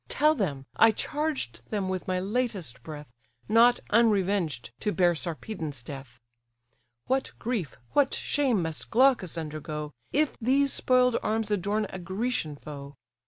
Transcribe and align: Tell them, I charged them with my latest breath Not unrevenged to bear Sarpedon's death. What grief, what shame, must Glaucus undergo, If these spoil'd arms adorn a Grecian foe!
Tell 0.07 0.33
them, 0.33 0.65
I 0.77 0.89
charged 0.89 1.69
them 1.69 1.87
with 1.87 2.07
my 2.07 2.19
latest 2.19 2.81
breath 2.81 3.11
Not 3.47 3.79
unrevenged 3.91 4.71
to 4.79 4.91
bear 4.91 5.13
Sarpedon's 5.13 5.83
death. 5.83 6.19
What 7.05 7.33
grief, 7.37 7.77
what 7.91 8.15
shame, 8.15 8.63
must 8.63 8.89
Glaucus 8.89 9.37
undergo, 9.37 9.93
If 10.11 10.35
these 10.41 10.73
spoil'd 10.73 11.17
arms 11.21 11.51
adorn 11.51 11.85
a 11.91 11.99
Grecian 11.99 12.55
foe! 12.55 12.95